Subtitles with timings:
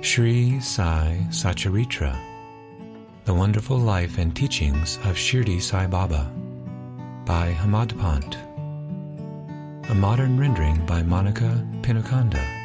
[0.00, 2.16] Sri Sai Satcharitra,
[3.24, 6.32] The Wonderful Life and Teachings of Shirdi Sai Baba
[7.26, 8.36] by Hemadpant.
[9.90, 12.57] A modern rendering by Monika Penukonda.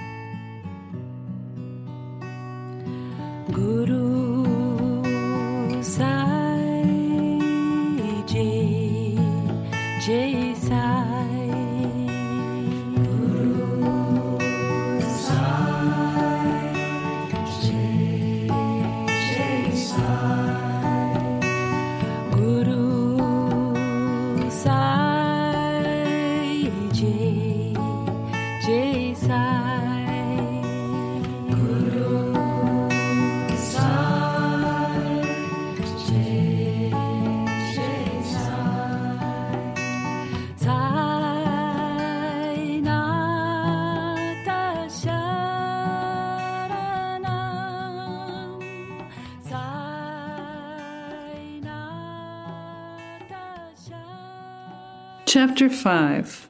[55.36, 56.48] Chapter 5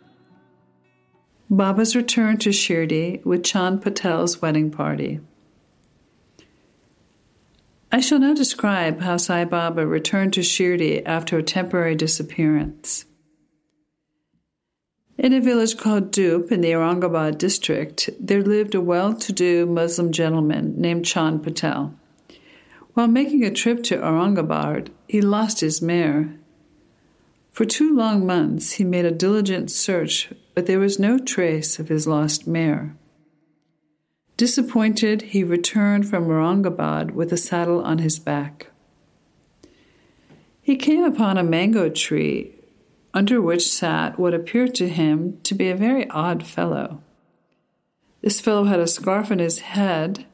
[1.50, 5.22] Baba's return to Shirdi with Chand Patil's wedding party.
[7.94, 13.06] I shall now describe how Sai Baba returned to Shirdi after a temporary disappearance.
[15.18, 19.66] In a village called Dhoop in the Aurangabad district, there lived a well to do
[19.66, 21.94] Muslim gentleman named Chand Patil.
[22.96, 26.38] While making a trip to Aurangabad, he lost his mare.
[27.54, 31.88] For two long months he made a diligent search, but there was no trace of
[31.88, 32.98] his lost mare.
[34.38, 38.72] Disappointed, he returned from Aurangabad with a saddle on his back.
[40.64, 42.56] He came upon a mango tree
[43.14, 47.04] under which sat what appeared to him to be a very odd fellow.
[48.22, 50.26] This fellow had a scarf on his head,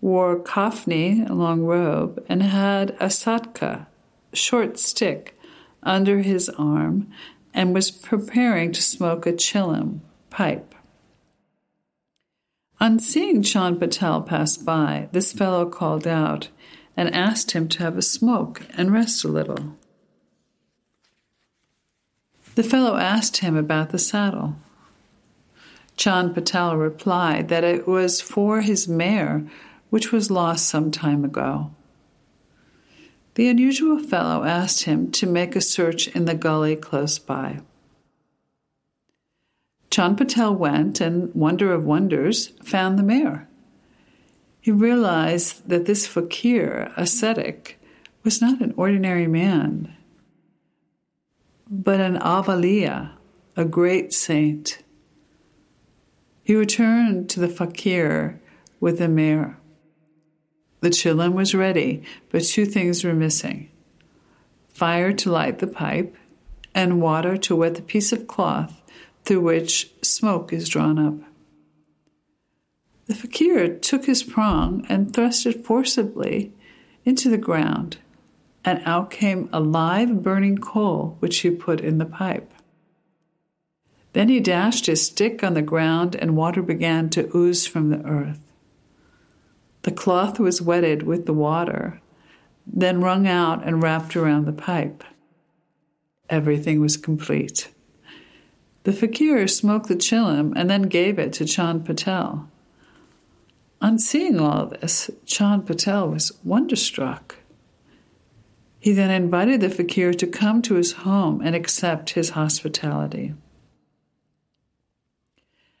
[0.00, 3.86] wore kafni, a long robe, and had a satka,
[4.32, 5.38] short stick,
[5.84, 7.10] under his arm,
[7.52, 10.00] and was preparing to smoke a chillum
[10.30, 10.74] pipe.
[12.80, 16.48] On seeing Chand Patil pass by, this fellow called out
[16.96, 19.76] and asked him to have a smoke and rest a little.
[22.56, 24.56] The fellow asked him about the saddle.
[25.96, 29.44] Chand Patil replied that it was for his mare,
[29.90, 31.70] which was lost some time ago.
[33.34, 37.60] The unusual fellow asked him to make a search in the gully close by.
[39.90, 43.48] Chand Patil went and, wonder of wonders, found the mare.
[44.60, 47.80] He realized that this fakir, ascetic,
[48.22, 49.94] was not an ordinary man,
[51.68, 53.10] but an avaliya,
[53.56, 54.78] a great saint.
[56.42, 58.40] He returned to the fakir
[58.80, 59.58] with the mare.
[60.84, 63.70] The chillum was ready, but two things were missing
[64.68, 66.14] fire to light the pipe,
[66.74, 68.82] and water to wet the piece of cloth
[69.24, 71.14] through which smoke is drawn up.
[73.06, 76.52] The fakir took his prong and thrust it forcibly
[77.06, 77.96] into the ground,
[78.62, 82.52] and out came a live burning coal which he put in the pipe.
[84.12, 88.04] Then he dashed his stick on the ground, and water began to ooze from the
[88.04, 88.40] earth.
[89.84, 92.00] The cloth was wetted with the water,
[92.66, 95.04] then wrung out and wrapped around the pipe.
[96.30, 97.68] Everything was complete.
[98.84, 102.46] The fakir smoked the chillum and then gave it to Chand Patil.
[103.82, 107.36] On seeing all this, Chand Patil was wonderstruck.
[108.80, 113.34] He then invited the fakir to come to his home and accept his hospitality.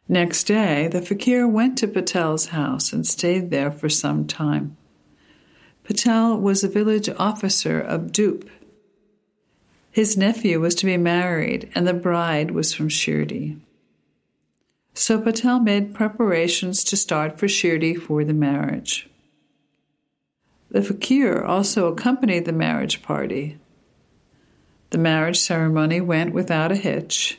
[0.08, 4.76] Next day, the fakir went to Patil's house and stayed there for some time.
[5.84, 8.48] Patil was a village officer of Dhoop.
[9.90, 13.60] His nephew was to be married, and the bride was from Shirdi.
[14.92, 19.08] So Patil made preparations to start for Shirdi for the marriage.
[20.70, 23.58] The fakir also accompanied the marriage party.
[24.90, 27.38] The marriage ceremony went without a hitch.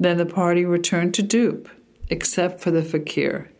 [0.00, 1.68] Then the party returned to Dhoop,
[2.08, 3.50] except for the fakir,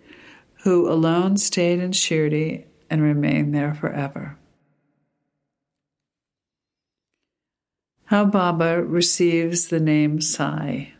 [0.62, 4.38] who alone stayed in Shirdi and remained there forever.
[8.04, 10.92] How Baba receives the name Sai.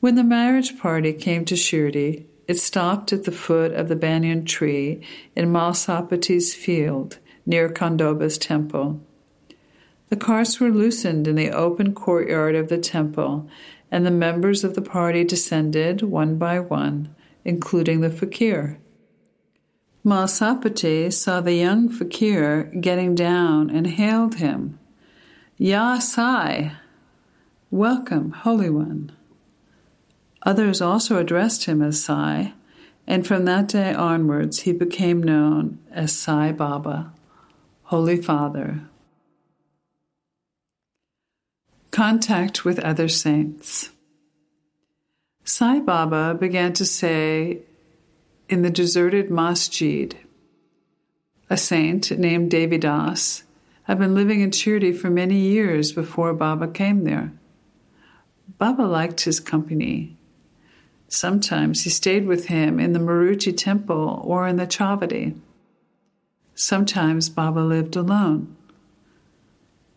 [0.00, 4.46] When the marriage party came to Shirdi, it stopped at the foot of the banyan
[4.46, 5.06] tree
[5.36, 9.02] in Mhalsapati's field near Khandoba's temple.
[10.14, 13.48] The carts were loosened in the open courtyard of the temple,
[13.90, 17.12] and the members of the party descended one by one
[17.44, 18.78] including the fakir.
[20.06, 24.78] Mhalsapati saw the young fakir getting down and hailed him.
[25.58, 26.76] Ya Sai!
[27.72, 29.10] Welcome, Holy One.
[30.44, 32.52] Others also addressed him as Sai,
[33.04, 37.12] and from that day onwards he became known as Sai Baba,
[37.86, 38.88] Holy Father.
[41.94, 43.90] Contact with other saints.
[45.44, 47.60] Sai Baba began to say
[48.48, 50.18] in the deserted masjid,
[51.48, 53.44] a saint named Devidas
[53.84, 57.32] had been living in Shirdi for many years before Baba came there.
[58.58, 60.16] Baba liked his company.
[61.06, 65.38] Sometimes he stayed with him in the Maruti temple or in the Chavadi.
[66.56, 68.56] Sometimes Baba lived alone.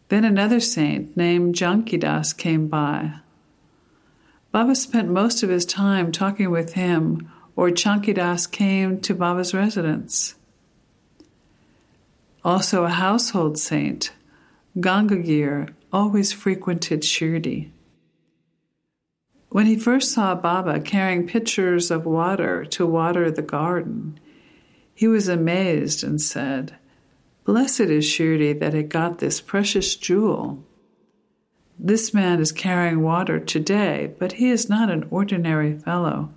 [0.09, 3.19] Then another saint named Jankidas came by.
[4.51, 10.35] Baba spent most of his time talking with him, or Jankidas came to Baba's residence.
[12.43, 14.13] Also, a household saint,
[14.77, 17.71] Gangagir, always frequented Shirdi.
[19.49, 24.19] When he first saw Baba carrying pitchers of water to water the garden,
[24.93, 26.75] he was amazed and said,
[27.47, 30.65] Blessed is Shirdi that it got this precious jewel.
[31.79, 36.29] This man is carrying water today, but he is not an ordinary fellow.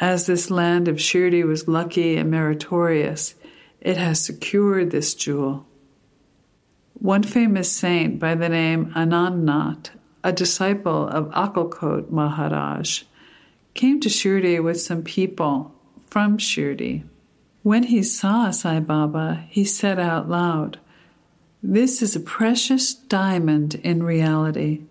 [0.00, 3.34] As this land of Shirdi was lucky and meritorious,
[3.78, 5.66] it has secured this jewel.
[6.94, 9.90] One famous saint by the name Anandnath,
[10.24, 13.02] a disciple of Akkalkot Maharaj,
[13.74, 15.74] came to Shirdi with some people
[16.08, 17.04] from Shirdi.
[17.68, 20.78] When he saw Sai Baba, he said out loud,
[21.62, 24.84] This is a precious diamond in reality.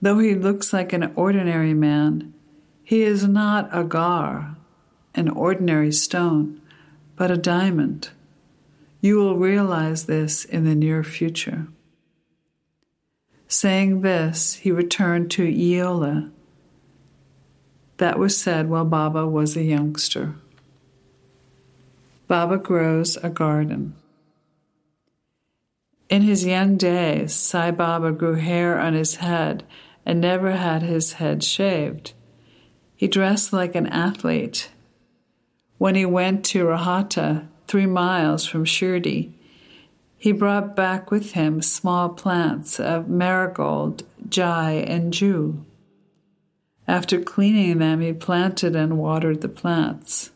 [0.00, 2.32] Though he looks like an ordinary man,
[2.84, 4.56] he is not a gar,
[5.16, 6.60] an ordinary stone,
[7.16, 8.10] but a diamond.
[9.00, 11.66] You will realize this in the near future.
[13.48, 16.30] Saying this, he returned to Yeola.
[17.96, 20.36] That was said while Baba was a youngster.
[22.26, 23.94] Baba grows a garden.
[26.08, 29.64] In his young days, Sai Baba grew hair on his head
[30.06, 32.12] and never had his head shaved.
[32.94, 34.70] He dressed like an athlete.
[35.78, 39.32] When he went to Rahata, three miles from Shirdi,
[40.16, 45.62] he brought back with him small plants of marigold, jai, and jui.
[46.86, 50.30] After cleaning them, he planted and watered the plants.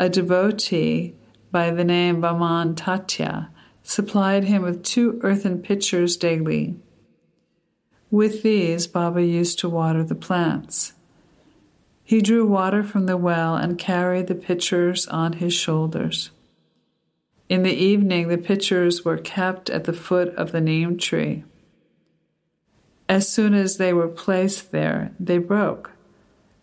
[0.00, 1.14] A devotee
[1.50, 3.48] by the name Vaman Tatya
[3.82, 6.76] supplied him with two earthen pitchers daily.
[8.10, 10.92] With these, Baba used to water the plants.
[12.04, 16.30] He drew water from the well and carried the pitchers on his shoulders.
[17.48, 21.44] In the evening, the pitchers were kept at the foot of the neem tree.
[23.08, 25.90] As soon as they were placed there, they broke,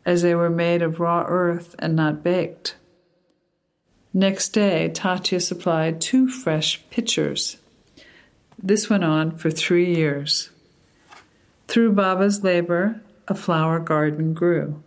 [0.05, 2.75] as they were made of raw earth and not baked.
[4.17, 7.57] Next day, Tatya supplied two fresh pitchers.
[8.57, 10.51] This went on for three years.
[11.67, 14.81] Through Baba's labor, a flower garden grew.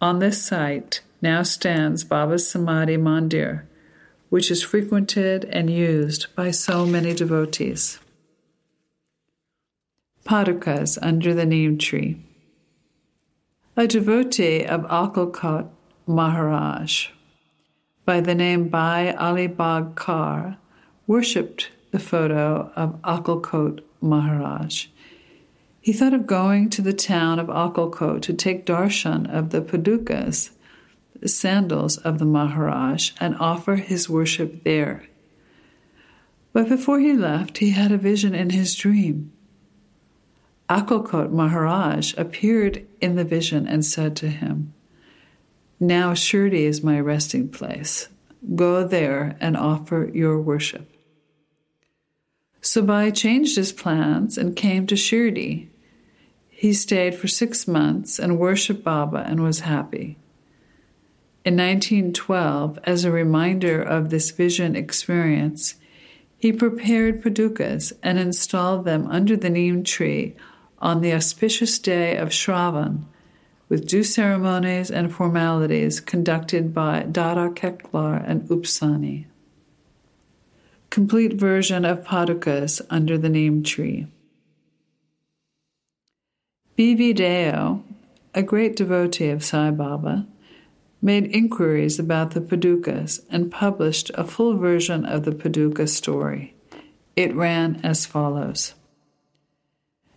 [0.00, 3.64] On this site now stands Baba's Samadhi Mandir,
[4.30, 7.98] which is frequented and used by so many devotees.
[10.24, 12.22] Padukas under the neem tree.
[13.76, 15.68] A devotee of Akkalkot
[16.06, 17.10] Maharaj
[18.04, 20.58] by the name Bhai Ali Bag Kar
[21.06, 24.88] worshipped the photo of Akkalkot Maharaj.
[25.80, 30.50] He thought of going to the town of Akkalkot to take darshan of the padukas,
[31.18, 35.06] the sandals of the Maharaj, and offer his worship there.
[36.52, 39.32] But before he left, he had a vision in his dream.
[40.68, 44.73] Akkalkot Maharaj appeared in the vision and said to him,
[45.80, 48.08] Now Shirdi is my resting place.
[48.54, 50.90] Go there and offer your worship.
[52.60, 55.68] So Bhai changed his plans and came to Shirdi.
[56.48, 60.16] He stayed for six months and worshipped Baba and was happy.
[61.44, 65.74] In 1912, as a reminder of this vision experience,
[66.38, 70.36] he prepared padukas and installed them under the neem tree
[70.78, 73.04] on the auspicious day of Shravan,
[73.68, 79.26] with due ceremonies and formalities conducted by Dada Kelkar and Upsani.
[80.90, 84.06] Complete version of padukas under the neem tree.
[86.76, 87.12] B.V.
[87.12, 87.84] Deo,
[88.34, 90.26] a great devotee of Sai Baba,
[91.00, 96.54] made inquiries about the Padukas and published a full version of the Paduka story.
[97.14, 98.74] It ran as follows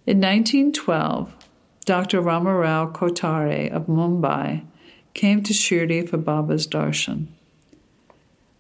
[0.06, 1.47] In 1912,
[1.88, 2.22] Dr.
[2.22, 4.66] Ramarao Kotare of Mumbai
[5.14, 7.28] came to Shirdi for Baba's darshan.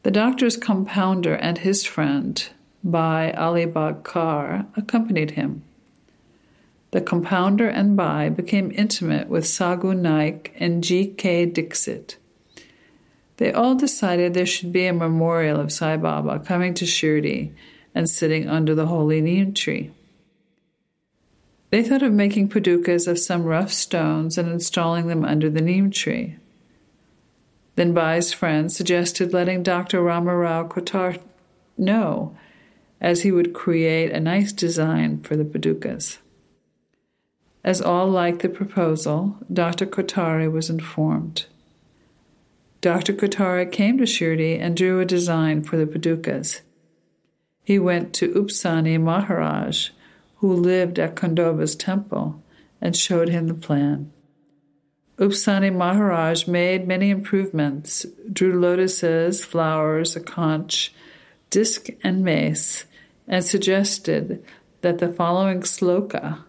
[0.03, 2.47] The doctor's compounder and his friend,
[2.85, 5.61] Bai Alibag Kar, accompanied him.
[6.91, 11.07] The compounder and Bai became intimate with Sagun Naik and G.
[11.07, 11.45] K.
[11.45, 12.15] Dixit.
[13.35, 17.51] They all decided there should be a memorial of Sai Baba coming to Shirdi
[17.93, 19.91] and sitting under the holy neem tree.
[21.69, 25.91] They thought of making padukas of some rough stones and installing them under the neem
[25.91, 26.37] tree.
[27.75, 29.99] Then Bai's friend suggested letting Dr.
[29.99, 31.19] Ramarao Kotar
[31.77, 32.35] know,
[32.99, 36.17] as he would create a nice design for the padukas.
[37.63, 39.85] As all liked the proposal, Dr.
[39.85, 41.45] Kotari was informed.
[42.79, 43.13] Dr.
[43.13, 46.61] Kotari came to Shirdi and drew a design for the padukas.
[47.63, 49.89] He went to Upsani Maharaj,
[50.37, 52.43] who lived at Khandoba's temple,
[52.79, 54.11] and showed him the plan.
[55.17, 60.93] Upsani Maharaj made many improvements, drew lotuses, flowers, a conch,
[61.49, 62.85] disc, and mace,
[63.27, 64.43] and suggested
[64.81, 66.43] that the following sloka,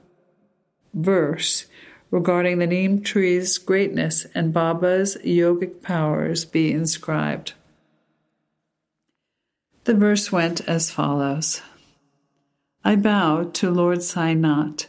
[0.92, 1.64] verse,
[2.10, 7.54] regarding the neem tree's greatness and Baba's yogic powers be inscribed.
[9.84, 11.62] The verse went as follows
[12.84, 14.86] I bow to Lord Sainath,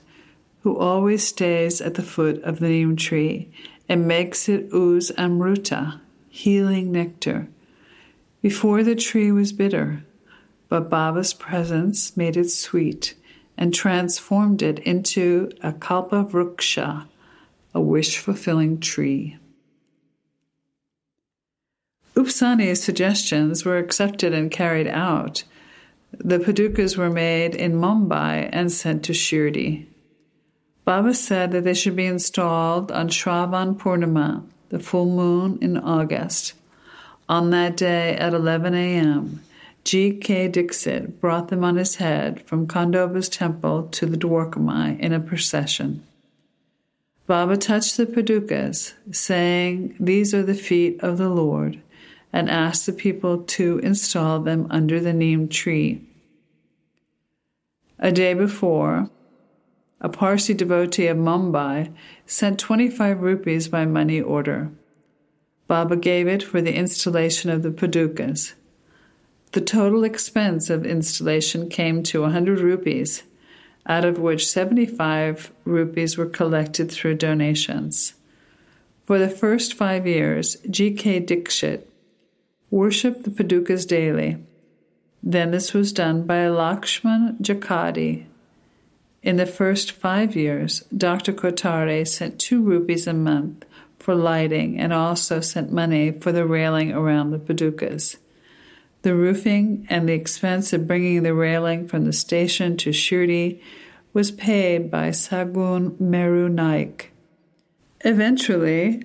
[0.62, 3.50] who always stays at the foot of the neem tree
[3.88, 7.48] and makes it ooze amruta, healing nectar.
[8.42, 10.04] Before the tree was bitter,
[10.70, 13.16] but Baba's presence made it sweet
[13.58, 17.08] and transformed it into a kalpa vruksha,
[17.74, 19.38] a wish fulfilling tree.
[22.16, 25.44] Upsani's suggestions were accepted and carried out.
[26.20, 29.86] The padukas were made in Mumbai and sent to Shirdi.
[30.84, 36.56] Baba said that they should be installed on Shravan Purnima, the full moon in August.
[37.30, 39.42] On that day at 11 a.m.,
[39.86, 40.12] G.
[40.12, 40.50] K.
[40.50, 46.04] Dixit brought them on his head from Khandoba's temple to the Dwarkamai in a procession.
[47.28, 51.82] Baba touched the padukas, saying, These are the feet of the Lord,
[52.34, 56.06] and asked the people to install them under the neem tree.
[58.00, 59.10] A day before,
[60.00, 61.94] a Parsi devotee of Mumbai
[62.26, 64.72] sent 25 rupees by money order.
[65.68, 68.54] Baba gave it for the installation of the padukas.
[69.52, 73.24] The total expense of installation came to 100 rupees,
[73.86, 78.14] out of which 75 rupees were collected through donations.
[79.06, 81.20] For the first five years, G.K.
[81.22, 81.90] Dixit
[82.72, 84.38] worshipped the Padukas daily.
[85.22, 88.26] Then this was done by Lakshman Jakadi.
[89.22, 91.34] In the first five years, Dr.
[91.34, 93.66] Kotare sent two rupees a month
[94.00, 98.16] for lighting and also sent money for the railing around the Padukas.
[99.02, 103.62] The roofing and the expense of bringing the railing from the station to Shirdi
[104.14, 107.12] was paid by Sagun Meru Naik.
[108.02, 109.04] Eventually,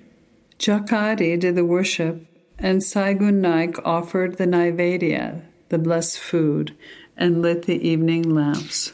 [0.57, 2.25] Jakadi did the worship,
[2.57, 6.75] and Sagun Naik offered the Naivedya, the blessed food,
[7.17, 8.93] and lit the evening lamps.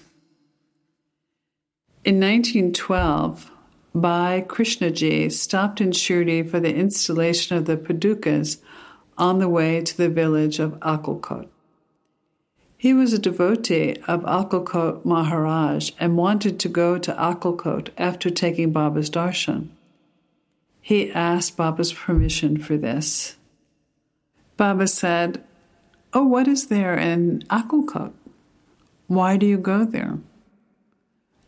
[2.03, 3.51] In 1912,
[3.93, 8.57] Bhai Krishnaji stopped in Shirdi for the installation of the Padukas
[9.17, 11.47] on the way to the village of Akkalkot.
[12.77, 18.71] He was a devotee of Akkalkot Maharaj and wanted to go to Akkalkot after taking
[18.71, 19.67] Baba's darshan.
[20.81, 23.35] He asked Baba's permission for this.
[24.57, 25.43] Baba said,
[26.13, 28.11] Oh, what is there in Akkalkot?
[29.07, 30.19] Why do you go there?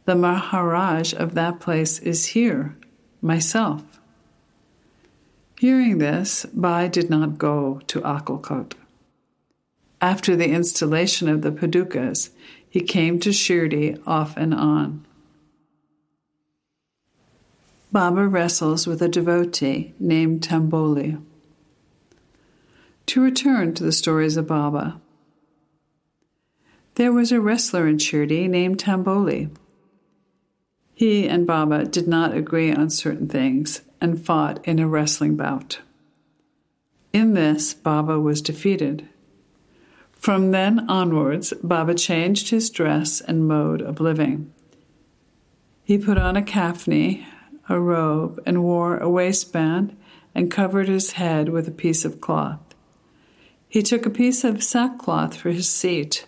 [0.06, 2.78] The Maharaj of that place is here,
[3.22, 4.00] myself.
[5.60, 8.74] Hearing this, Bhai did not go to Akkalkot.
[10.02, 12.30] After the installation of the Padukas,
[12.70, 15.06] he came to Shirdi off and on.
[17.92, 21.22] Baba wrestles with a devotee named Tamboli.
[23.08, 25.00] To return to the stories of Baba,
[26.96, 29.50] there was a wrestler in Shirdi named Tamboli.
[30.94, 35.80] He and Baba did not agree on certain things and fought in a wrestling bout.
[37.12, 39.08] In this, Baba was defeated.
[40.14, 44.54] From then onwards, Baba changed his dress and mode of living.
[45.84, 47.26] He put on a kafni,
[47.68, 49.98] a robe, and wore a waistband,
[50.34, 52.63] and covered his head with a piece of cloth.
[53.74, 56.28] He took a piece of sackcloth for his seat,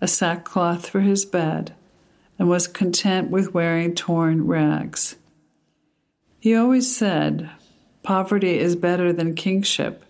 [0.00, 1.74] a sackcloth for his bed,
[2.38, 5.16] and was content with wearing torn rags.
[6.40, 7.50] He always said,
[8.02, 10.02] Poverty is better than kingship,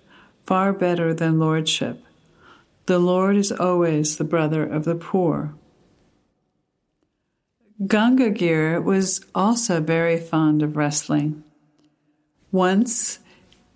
[0.47, 2.01] far better than lordship.
[2.87, 5.57] The Lord is always the brother of the poor.
[7.83, 11.43] Gangagir was also very fond of wrestling.
[12.53, 13.19] Once,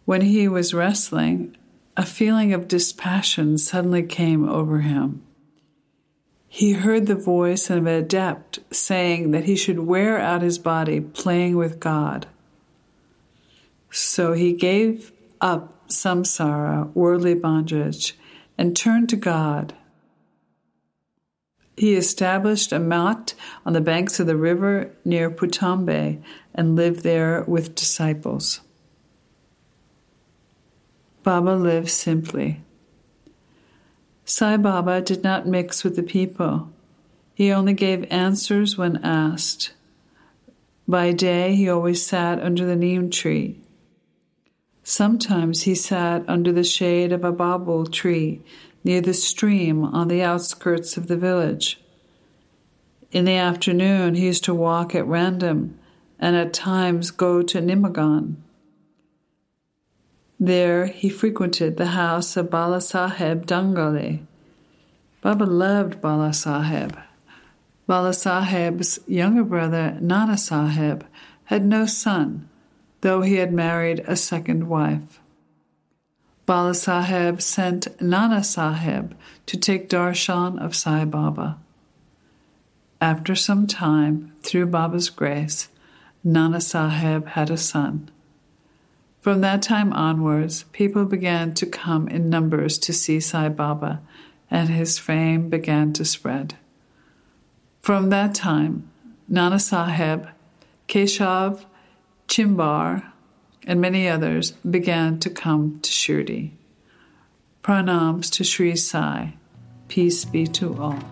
[0.05, 1.57] when he was wrestling,
[1.97, 5.23] a feeling of dispassion suddenly came over him.
[6.49, 11.01] He heard the voice of an adept saying that he should wear out his body
[11.01, 12.27] playing with God.
[13.91, 18.17] So he gave up samsara, worldly bondage,
[18.59, 19.75] and turned to God.
[21.77, 23.35] He established a mat
[23.67, 26.23] on the banks of the river near Puntambe
[26.55, 28.61] and lived there with disciples.
[31.27, 32.61] Baba lived simply.
[34.25, 36.71] Sai Baba did not mix with the people.
[37.35, 39.73] He only gave answers when asked.
[40.87, 43.59] By day, he always sat under the neem tree.
[44.85, 48.41] Sometimes he sat under the shade of a babul tree
[48.85, 51.81] near the stream on the outskirts of the village.
[53.11, 55.77] In the afternoon, he used to walk at random
[56.21, 58.37] and at times go to Nimgaon.
[60.39, 64.27] There, he frequented the house of Bala Saheb Dengale.
[65.23, 67.03] Baba loved Bala Saheb.
[67.87, 71.03] Bala Saheb's younger brother, Nana Saheb,
[71.45, 72.49] had no son,
[73.01, 75.21] though he had married a second wife.
[76.45, 79.13] Bala Saheb sent Nana Saheb
[79.47, 81.59] to take darshan of Sai Baba.
[83.01, 85.69] After some time, through Baba's grace,
[86.23, 88.11] Nana Saheb had a son.
[89.27, 94.01] From that time onwards, people began to come in numbers to see Sai Baba,
[94.53, 96.55] and his fame began to spread.
[97.83, 98.89] From that time,
[99.27, 100.31] Nana Saheb,
[100.87, 101.65] Keshav,
[102.29, 103.03] Chimbar,
[103.67, 106.53] and many others began to come to Shirdi.
[107.65, 109.35] Pranams to Sri Sai.
[109.89, 111.03] Peace be to all.